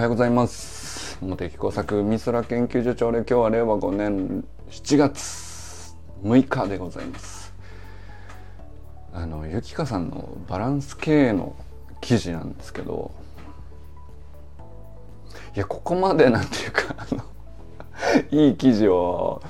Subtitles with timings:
[0.00, 1.18] はようございます。
[1.20, 7.52] 茂木工作美空研究所長で今日は令和5年7月6日でございます。
[9.12, 11.54] あのゆきかさんのバランス経営の
[12.00, 13.10] 記事なんですけど
[15.54, 17.22] いやここまでなんていうかあの
[18.30, 19.42] いい記事を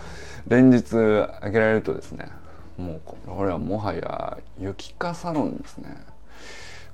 [0.48, 2.28] 連日上げられるとですね
[2.76, 6.09] もうこれはもはやゆきかサロンですね。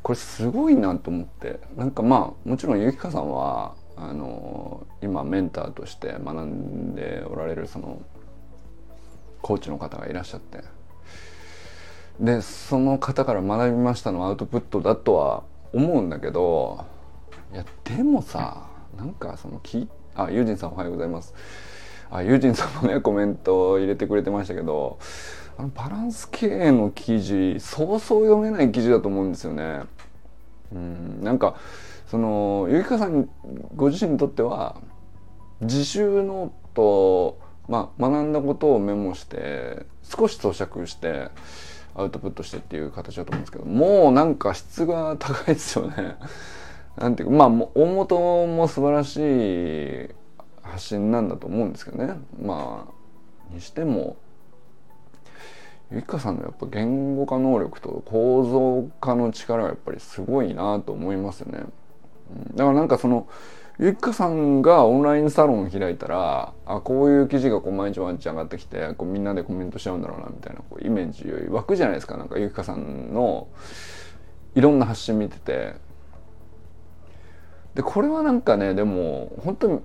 [0.07, 1.59] これすごいなと思って。
[1.77, 8.01] なんかまあもちろんゆきかさんはあの今メンターとして学んでおられるその
[9.43, 10.63] コーチの方がいらっしゃって。
[12.21, 15.43] でその方から学びましたのアウトプットだとは
[15.73, 16.85] 思うんだけど
[17.53, 21.35] いやでもさなんかそのきあユージンさんおはようございます。
[22.13, 25.01] あユージンさんもねコメントを入れてくれてましたけど
[25.59, 29.81] あのバランス経営の記事そうそう読めない記事だと思うんですよね。
[30.73, 31.57] うんなんか
[32.07, 33.29] そのゆきかさん
[33.75, 34.77] ご自身にとっては
[35.61, 41.31] 自習ノート、まあ、学んだことをメモして少し咀嚼して
[41.95, 46.17] アウトプットしてっていう形だと思うんですけどもうなんか質が高いですよね。
[46.97, 50.09] なんていうかまあ大元も素晴らしい
[50.63, 54.17] 発信なんだと思うんですけどねまあにしても
[55.91, 61.61] ゆきかさんのやっぱ言語化能力と構造化の力がやっぱりすごいなと思いますよね。
[62.55, 63.29] だからなんかその
[63.79, 72.17] ゆきかさんがオンラインサロン開いたらあこういう記事がこう毎日毎日上がってきてこうみんなでコメントしちゃうんだろうなみたいなこうイメージ湧くじゃないですか。
[72.17, 73.47] なんかゆきかさんの
[74.55, 75.75] いろんな発信見てて。
[77.75, 79.81] でこれはなんかねでも本当に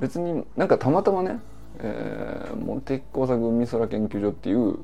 [0.00, 1.38] 別になんかたまたまね
[1.80, 4.78] えー、モテ工作海空研究所っていう、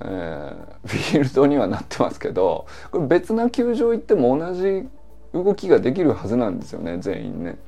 [0.00, 4.88] えー、フィールドにはなってますけどこれ別な球場行っても同じ
[5.32, 7.58] 動きができるはずなんですよね全員ね。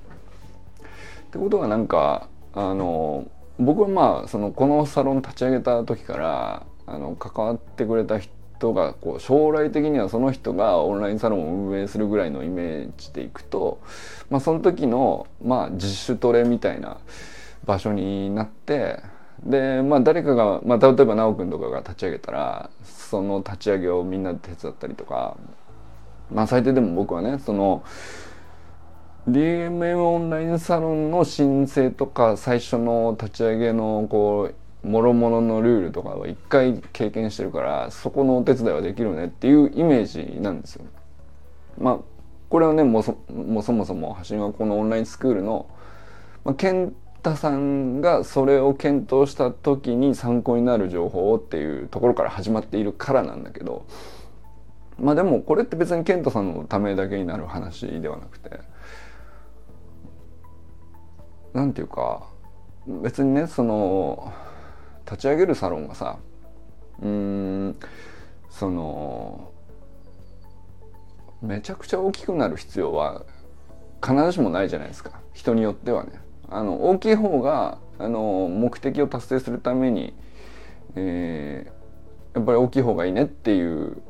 [1.29, 13.81] ってことがなんかあの僕はまあそのこのサロン立ち上げた時からあの関わってくれた人がこう将来的にはその人がオンラインサロンを運営するぐらいのイメージでいくと、
[14.31, 16.99] まあ、その時のまあ自主トレみたいな
[17.65, 19.01] 場所になって
[19.43, 25.37] でまあ誰かが、まあ、例えば修くんとかが立ち上げたらその立ち上げをみんなで手伝ったりとか
[26.31, 27.85] まあ最低でも僕はねその
[29.29, 34.51] DMM オンラインサロンの申請とか最初の立ち上げのこ
[34.83, 40.85] うもろもろのルールとかは一回経験してるからそこのお手伝いはできるねっていうイメージなんですよ。
[41.79, 41.99] まあ
[42.49, 45.69] これはねもうそもそもそも橋はこのオンラインスクールの、
[46.45, 53.87] まあ、検田さんがそれを検討した時に参考になる情報っていうところから始まっているからなんだけど
[54.99, 58.61] まあでもこれって別に健太さんのためだけになる話ではなくて
[61.53, 62.29] なんていうか
[63.03, 64.33] 別にねその
[65.05, 66.19] 立ち上げるサロンがさ
[67.01, 67.77] うん
[68.51, 69.53] その
[71.41, 73.23] めちゃくちゃ大きくなる必要は
[74.03, 76.28] 必ずしもないじゃないですか人によってはね。
[76.51, 80.15] あの大きい方があの目的を達成するために、
[80.95, 84.01] えー、やっぱり大きい方がいいねっていう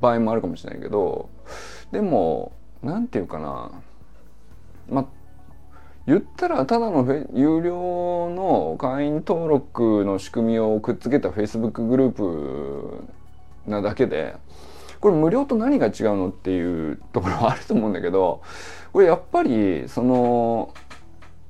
[0.00, 1.30] 場合もあるかもしれないけど
[1.92, 2.52] でも
[2.82, 3.70] 何て言うかな。
[4.88, 5.06] まあ
[6.06, 13.04] 言ったらただの有料の会員登録の仕組みをくっつけた Facebook グループ
[13.66, 14.34] なだけで
[15.00, 18.42] これ無料と何が違うのっていうところはあると思うんだけど
[18.92, 20.74] これやっぱりその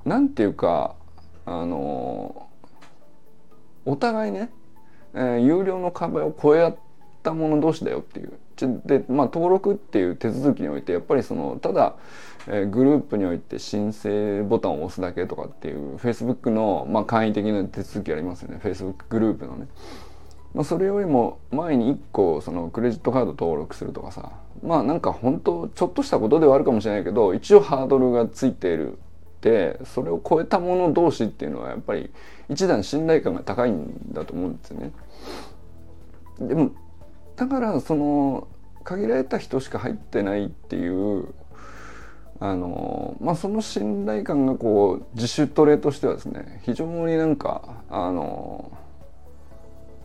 [0.04, 0.94] なんていうか
[1.44, 2.48] あの
[3.84, 4.50] お互いね、
[5.14, 6.76] えー、有料の壁を越え合っ
[7.22, 8.32] た者同士だよっていう。
[8.84, 11.96] で、まあ、登録っていう手続きにおいてやっぱりそのただ、
[12.46, 18.60] えー、グループにおいて申請ボタンを押すだけとかっていう Facebook の、まあ、簡易的な手続きありますよね。
[18.62, 19.66] Facebook グループのね。
[20.52, 24.32] まあ、それよりも前に1個そのクレジットカード登録するとかさ。
[24.62, 28.98] まあなんか本当ちょっとしたことではあるかもしれないけど一応ハードルがついている。
[29.40, 32.10] ってそれを超えた者同士っていうのはやっぱり
[32.50, 34.92] 一段信頼感が高いんだと思うんですよね。
[36.40, 36.70] でも
[37.36, 38.48] だからその
[38.84, 41.28] 限られた人しか入ってないっていう
[42.38, 48.70] あのまあその信頼感がこう自主トレとしてはですね非常になんかあの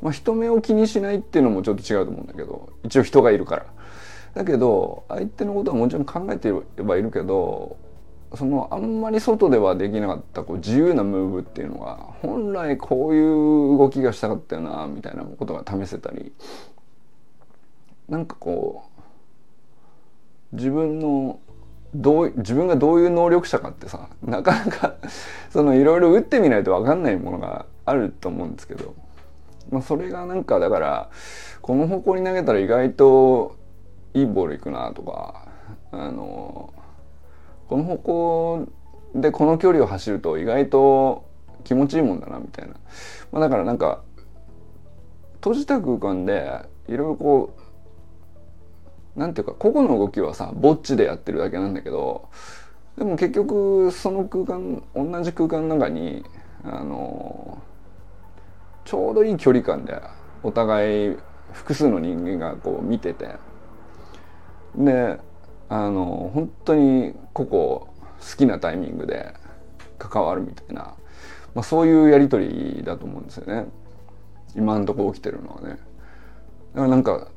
[0.01, 3.65] まあ人目を気にしないっていうのもちょっと違うと思うんだけど一応人がいるから。
[4.33, 7.77] だけど相手のことはもちろん考えてればいるけど
[8.33, 16.33] そのあんまり外ではできなかったこう自由なムーブっていうのが本来こういう動きがしたかったよなみたいなことが試せたり
[18.09, 18.83] なんかこ
[20.53, 21.39] う自分の
[21.93, 24.95] どう自分がどういう能力者かってさなかなか
[25.49, 28.93] そのいろいろ打ってみないと分かんないものがあると思うんですけど、
[29.69, 31.09] まあ、それがなんかだから
[31.61, 33.55] この方向に投げたら意外と
[34.13, 35.47] いいボールいくなとか
[35.91, 36.73] あの
[37.67, 38.67] この方向
[39.15, 41.25] でこの距離を走ると意外と
[41.63, 42.75] 気持ちいいもんだなみたいな、
[43.31, 44.03] まあ、だからなんか
[45.35, 46.49] 閉じた空間で
[46.87, 47.55] いろいろこ
[49.15, 52.29] うなんていうか個々の動きはさぼっちでやってるだけなんだけど
[52.97, 56.23] でも結局その空間同じ空間の中に
[56.63, 57.61] あの
[58.83, 59.99] ちょうどいい距離感で
[60.43, 61.17] お互い
[61.53, 63.35] 複数の人間がこう見てて。
[64.77, 65.19] で
[65.69, 67.89] あの本当に個々好
[68.37, 69.33] きなタイミングで
[69.97, 70.95] 関わるみたいな、
[71.53, 73.65] まあ、そういうやり取りだと思うんですよね
[74.55, 75.69] 今んとこ起きてるのはね。
[75.69, 77.27] だからなんか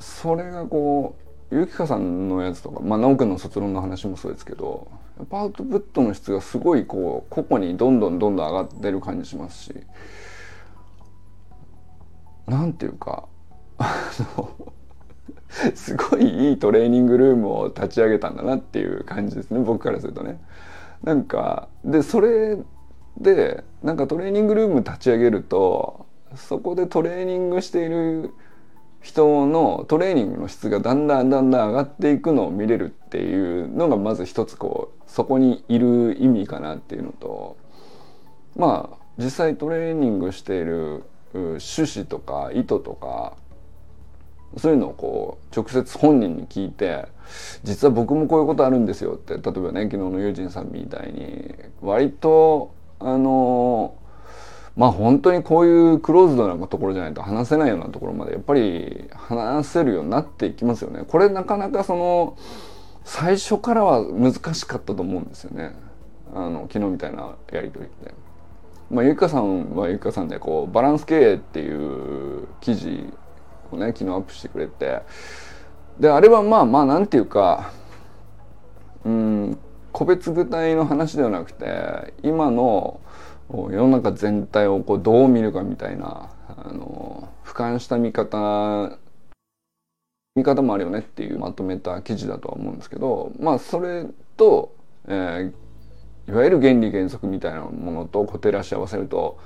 [0.00, 1.16] それがこ
[1.50, 4.88] うゆきかさんのやつとかまあ直くんの卒論の話もそうですけど
[5.18, 9.74] やっぱアウトプットの質がすごいこう個々にどんどんどんどん上がってる感じしますし
[12.46, 13.28] なんていうか
[13.78, 14.72] あの
[15.74, 20.40] すごいいいトレーニングルームを立ち上げたんだなっていう感じですね僕からするとね。
[21.02, 22.58] なんかでそれ
[23.18, 28.32] でなんかトレーニングルーム立ち上げるとそこでトレーニングしている
[29.00, 37.56] 人のトレーニングの質がだんだんだんだん上がっていくのを見れるっていうのがまず一つこうそこにいる意味かなっていうのと
[38.56, 43.36] まあ実際トレーニングしている趣旨とか意図とか
[44.56, 47.06] そういうのをこう直接本人に聞いて
[47.62, 53.94] 実は僕もこういうことあるんですよって例えばね昨日のユージンさんみたいに割とあの
[54.76, 61.02] まあ本当にこういうクローズドなところじゃないと話せないようなところまでやっぱり話せるようになっていきますよね。
[61.06, 62.36] これなかなかその
[63.04, 65.74] 最初からは難しかったと思うんですよね。
[66.34, 68.14] あの昨日みたいなやり取りって。
[68.90, 73.12] まあ、ゆかさんはゆかさんでこうバランス経営っていう記事
[73.72, 75.02] をね昨日アップしてくれて。
[76.00, 77.72] であれはまあまあなんていうか
[79.04, 79.58] うん
[79.92, 83.00] 個別具体の話ではなくて今の
[83.50, 88.98] 世の中全体をこうどう見るかみたいなあの俯瞰した見方
[90.36, 94.06] 見方もあるよねっていうまとめた記事だとは思うんですけどまあそれ
[94.36, 94.76] と、
[95.08, 99.38] えー、いわゆる原理原則みたいなものと照らし合わせると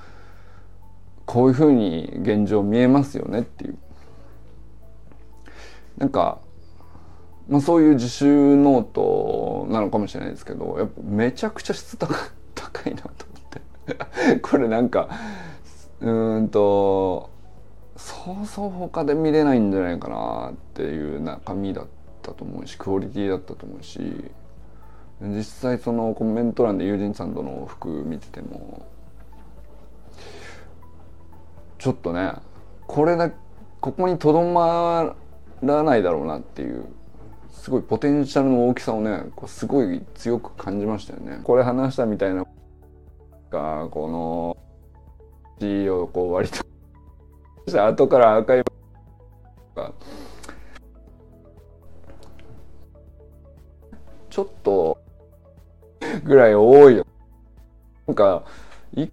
[1.25, 3.79] こういうふうに現状見えますよねっていう
[5.99, 6.41] なんか、
[7.49, 12.15] まあ、そういう自習ノートなのかもしれないですけどやっぱめちゃくちゃ質高
[12.55, 13.17] 高いなと思っ
[13.51, 14.41] て。
[14.43, 15.09] これなんか
[16.01, 17.31] うんと
[17.97, 21.87] そうそう他で見れないんじゃないかなっていう中身だっ
[22.23, 24.01] たと思うしクオリティだったと思うし
[25.21, 28.85] 実際そのコメント欄で友人さんとの服見てても
[31.79, 32.33] ちょっとね
[32.87, 33.31] これだ
[33.81, 35.15] ここにとどま
[35.63, 36.87] らないだろうなっていう
[37.51, 41.41] すごいポテンシャルの大きさをねこうすごい強く感じましたよね。
[41.45, 42.45] これ話したみたいな
[43.53, 44.57] かこの
[45.59, 46.65] 字をこう割と
[47.87, 48.73] 後からアーカイブ
[54.31, 54.99] ちょっと
[56.25, 57.07] ぐらい多いよ
[58.07, 58.45] なんか
[58.95, 59.07] い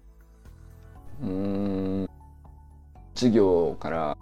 [1.22, 2.08] うん
[3.14, 4.16] 事業から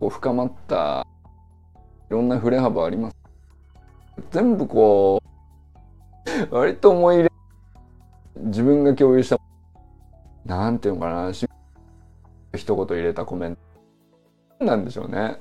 [0.00, 1.06] こう深まった
[2.10, 3.16] いろんな振れ幅あります。
[4.32, 5.22] 全部こ
[6.50, 7.30] う 割と思い入れ
[8.36, 9.38] 自分が共有した
[10.44, 11.48] なんていうのかな一
[12.52, 13.56] 言入れたコメン
[14.58, 14.64] ト。
[14.64, 15.40] なんでしょうね。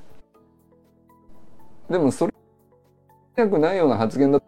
[1.89, 2.33] でもそれ
[3.35, 4.39] やくないような発言だ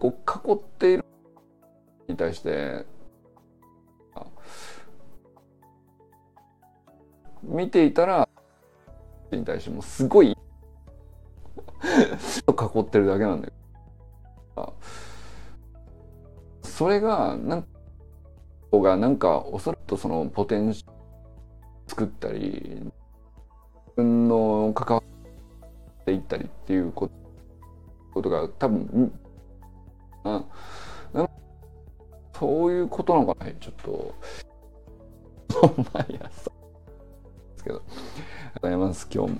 [0.00, 1.04] こう囲っている
[2.08, 2.84] に対して
[7.42, 8.28] 見ていたら
[9.30, 10.36] に対してもすごい
[11.82, 13.48] 囲ってるだけなんだ
[14.56, 14.74] よ。
[16.62, 17.66] それがなん
[18.72, 20.92] がなんかおそらくそのポテンシャル
[21.86, 22.90] 作ったり自
[23.96, 25.02] 分の関わ
[26.00, 27.10] っていったりっていうこ
[28.14, 29.12] とが多分
[30.24, 30.44] あ。
[32.42, 33.52] そういうことなのかな。
[33.52, 34.14] ちょっと
[35.94, 36.56] 毎朝で
[37.56, 37.76] すけど。
[37.76, 37.84] ありがと
[38.56, 39.08] うございます。
[39.14, 39.38] 今日も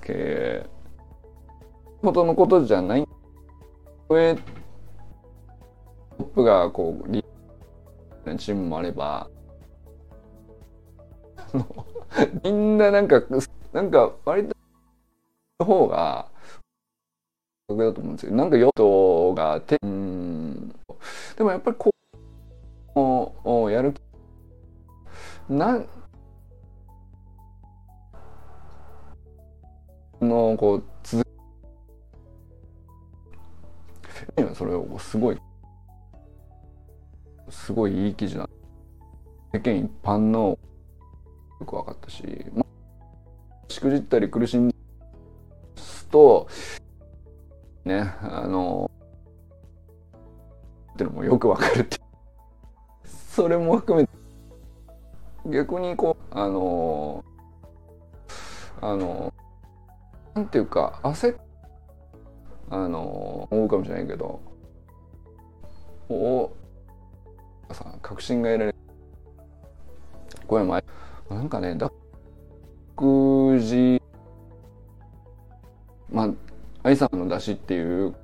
[0.00, 0.66] け
[2.06, 3.08] ほどのことじゃない。
[4.08, 4.40] 上ト
[6.20, 9.28] ップがこうリーチームもあれば。
[12.44, 13.20] みんななんか
[13.72, 14.56] なんか割と
[15.58, 16.28] の方が
[17.68, 18.32] 覚だと思うんですよ。
[18.36, 20.68] なんか与党がうん
[21.36, 21.90] でもやっぱりこ
[22.94, 23.92] うをやる
[25.48, 25.88] なん
[30.20, 30.95] のこう
[34.54, 35.38] それをすごい
[37.48, 38.48] すごいいい記事な
[39.52, 40.58] 世間一般の
[41.60, 42.22] よく分かったし、
[42.54, 44.74] まあ、しくじったり苦しんで
[45.76, 46.48] すと
[47.84, 48.90] ねあの
[50.94, 51.98] ってのもよく分かるって
[53.30, 54.12] それも含めて
[55.50, 57.24] 逆にこうあの
[58.80, 59.32] あの
[60.34, 61.45] なんていうか焦って
[62.70, 64.40] あの思うかもしれないけど
[66.08, 66.50] お
[67.72, 68.78] さ確信が得られる。
[70.46, 70.84] これ前
[71.30, 71.90] なんかね脱
[73.58, 74.02] 字
[76.10, 76.30] まあ
[76.84, 78.14] 愛さんの出しっていう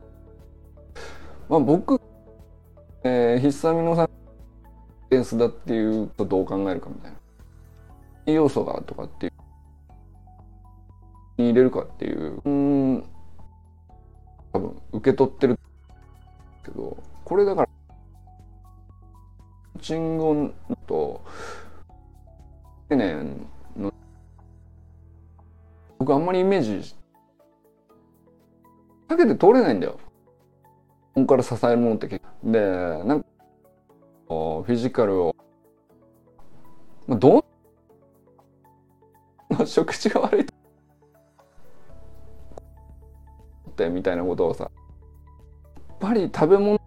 [1.48, 2.00] まあ僕、
[3.02, 4.08] えー、必殺のさ
[5.10, 7.18] ベースだっていうとどう考えるかみたいな。
[8.24, 9.32] 要素がとかっていう
[11.38, 12.40] に入れるかっていう。
[12.44, 13.04] うん
[14.52, 15.58] 多分受け取ってる
[16.64, 17.68] けどこれだから
[19.80, 20.54] チンゴン
[20.86, 21.22] と
[22.88, 23.92] 年の
[25.98, 26.94] 僕あんまりイメージ
[29.08, 29.98] かけて通れないんだよ。
[31.14, 32.50] ここから支えるものって結構。
[32.50, 32.60] で、
[33.04, 33.26] なんか、
[34.26, 35.36] フィジカルを、
[37.06, 37.44] まあ、どん
[39.58, 40.46] な食事が悪い
[43.82, 44.70] てみたいなことをさ、や
[45.94, 46.80] っぱり食べ物、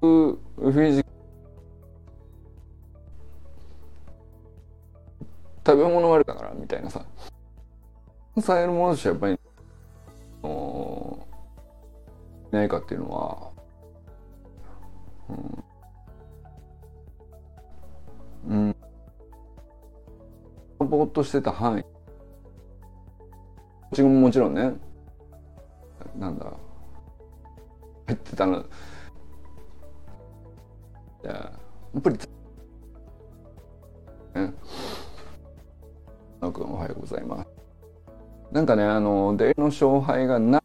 [0.00, 1.04] フィジ
[5.66, 7.04] 食べ物悪だからみたいなさ
[8.38, 9.38] 支えるものとしてやっぱり
[12.50, 13.50] ないかっていうのは
[18.48, 18.74] うん、
[20.80, 21.84] うん、ぼーっとしてた範囲。
[24.02, 24.72] ももちろんね
[26.16, 26.52] なんだ。
[28.06, 28.64] 入ってたの。
[31.22, 31.52] や
[31.98, 32.18] っぱり
[34.34, 34.52] ね
[36.40, 36.72] 野くん。
[36.72, 37.48] おはようございます。
[38.52, 40.62] なんかねあのデーの勝敗がな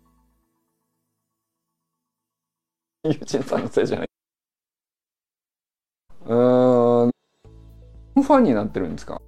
[3.04, 4.10] ユーチンさんのせいじゃない。
[6.28, 7.12] うん。
[8.16, 9.22] ファンになってるんですか？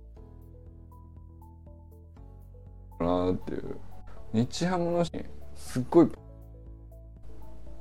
[3.00, 3.78] なっていう。
[4.34, 5.04] 日ハムの
[5.58, 6.08] すっごい。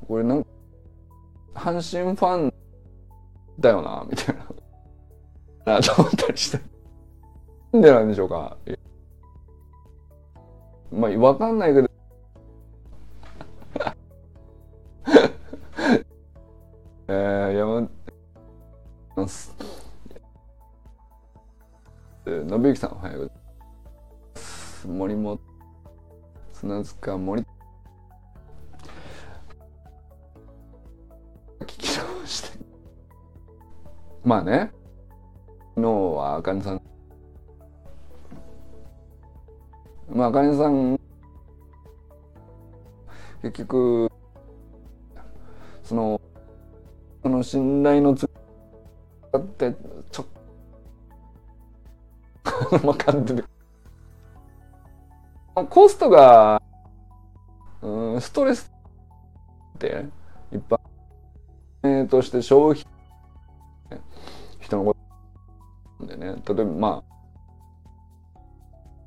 [0.09, 0.50] これなんか
[1.54, 2.52] 阪神ファン
[3.59, 4.47] だよなみたいな。
[5.78, 6.61] なと思ったりして。
[7.73, 8.56] なんでなんでしょうか。
[10.90, 11.88] まあわかんないけど。
[17.09, 17.88] えー、山
[19.14, 19.54] ます
[22.26, 23.37] 信之さんおはようござい
[24.35, 24.88] ます。
[24.88, 25.40] 森本
[26.52, 27.55] 砂塚森。
[34.26, 34.73] まあね。
[35.76, 36.83] 昨日はあかねさん。
[40.11, 40.99] まああかねさん。
[43.40, 44.11] 結局
[45.85, 46.21] その
[47.23, 49.73] その信頼のつって
[50.11, 50.26] ちょっ
[52.71, 53.45] と分かってる
[55.71, 56.61] コストが、
[57.80, 58.73] うん、ストレス
[59.76, 60.04] って
[60.50, 60.80] 一般、
[61.85, 62.96] えー、として消費
[66.06, 68.40] でね例えばまあ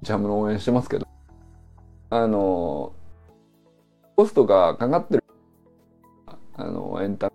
[0.02, 1.08] ジャムの応援してますけど
[2.10, 2.94] あの
[4.16, 5.24] コストがかかってる
[6.54, 7.32] あのエンタ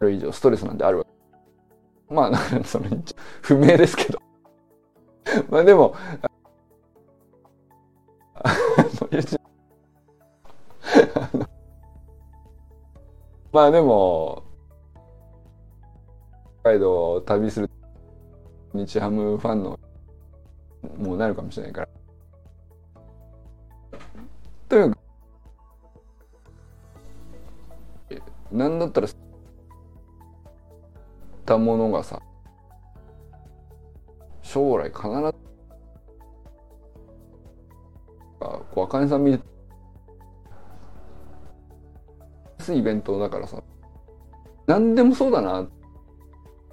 [0.00, 1.10] メ以上ストレスなんてあるわけ。
[2.08, 2.86] まあ、その、
[3.42, 4.20] 不明ですけど。
[5.50, 5.94] まあでも、
[13.52, 14.42] まあでも、
[16.62, 17.70] 北海道を旅する
[18.76, 19.80] 日ハムファンの
[20.98, 21.88] もうなるかもしれないから。
[24.68, 24.98] というか、
[28.52, 29.08] なんだったら
[31.44, 32.20] たものがさ
[34.42, 35.46] 将来必ず
[38.76, 39.40] こうあかねさん見
[42.58, 43.62] すイベントだからさ
[44.66, 45.68] 何でもそうだな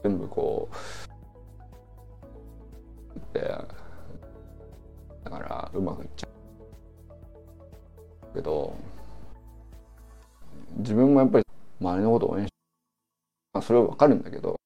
[0.04, 0.76] 全部こう
[5.74, 6.28] うまくいっちゃ
[8.32, 8.76] うけど
[10.78, 11.46] 自分もやっぱり
[11.80, 12.56] 周りのことを応援して、
[13.54, 14.60] まあ、それはわかるんだけど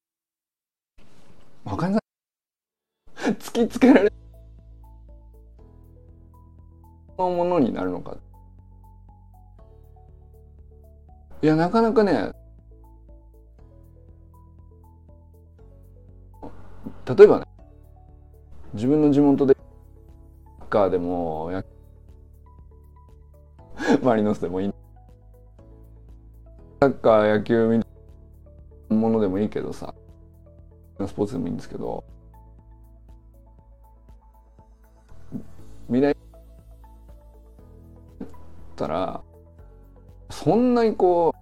[1.66, 2.02] わかんない。
[3.34, 4.12] 突きつけられ
[7.18, 8.16] のものになるのか。
[11.42, 12.32] いやなかなかね
[17.06, 17.46] 例えばね
[18.74, 19.56] 自分の地元で
[20.68, 21.52] ッカーでも
[24.04, 24.74] マリノスでもいい。
[26.82, 27.92] サッカー野球みたい
[28.90, 29.94] なものでもいいけどさ。
[31.00, 32.04] スポーツでもいいんですけど。
[35.88, 36.16] 未来っ
[38.76, 39.22] たら
[40.30, 41.37] そんなにこう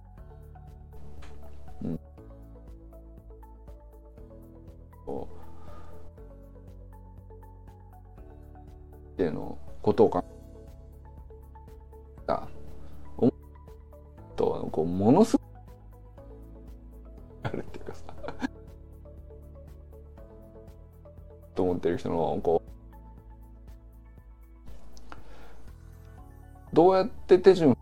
[26.76, 27.74] どうやって手順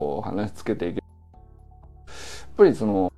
[0.00, 2.14] を話しつけていけやっ
[2.56, 3.12] ぱりその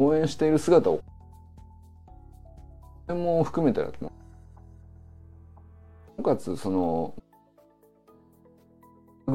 [0.00, 1.00] 応援している姿を
[3.06, 4.12] も含めてだと思
[6.18, 6.22] う。
[6.24, 7.14] かつその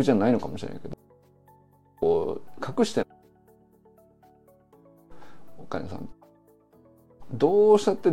[0.02, 0.98] じゃないのかもしれないけど
[2.02, 3.08] こう隠して
[5.58, 6.10] お金さん
[7.32, 8.12] どうしたって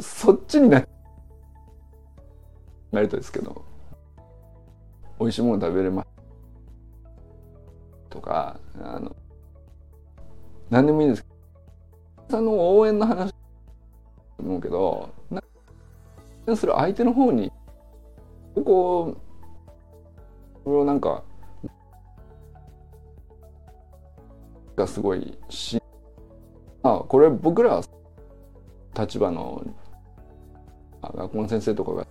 [0.00, 0.86] そっちにな
[2.92, 3.64] なるとですけど
[5.18, 6.08] 美味しいもの食べれます
[8.10, 9.14] とかあの
[10.70, 11.36] 何でもいいんですけど
[12.30, 13.32] さんの応援の話
[14.38, 15.10] 思うけど
[16.46, 17.50] なする相手の方に
[18.54, 19.16] ここ
[20.64, 21.22] これをなんか
[24.76, 25.80] がすごいし
[26.82, 27.82] あこれ僕らは
[28.96, 29.62] 立場の
[31.02, 32.06] 学校の先生とかが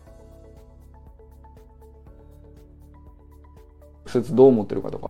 [4.06, 5.10] 直接どう思ってるかとか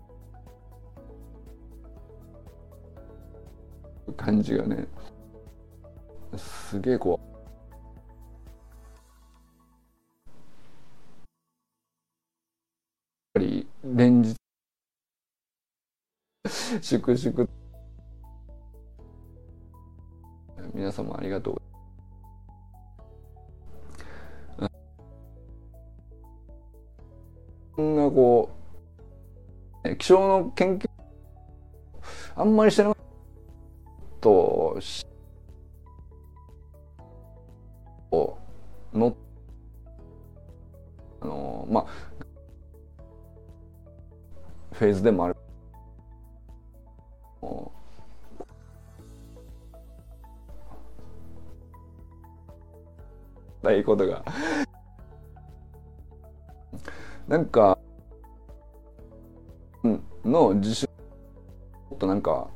[4.16, 4.88] 感じがね
[6.38, 7.28] すげえこう
[13.40, 14.36] やっぱり連日
[16.82, 17.65] 粛々
[20.96, 21.62] 様ありがとう。
[27.78, 28.50] がこ
[29.84, 30.90] う気象の研究
[32.36, 33.06] あんまりしてなかっ
[34.20, 34.80] たと
[38.94, 39.16] の
[41.22, 41.86] あのまあ
[44.72, 45.45] フェーズでもある。
[53.76, 54.24] いことが。
[57.28, 57.78] なんか、
[60.24, 60.90] の自主
[62.00, 62.48] となんか、